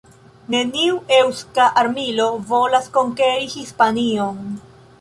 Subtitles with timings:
[0.53, 4.41] Neniu eŭska armilo volas konkeri Hispanion".